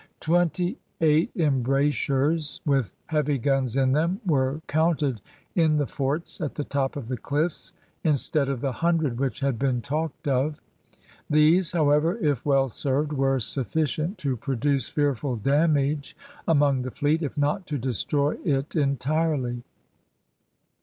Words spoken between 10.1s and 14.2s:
of. These, however, if well served, were sufficient